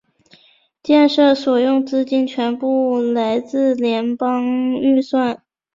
[0.81, 5.43] 建设所用资金全部来自联邦预算。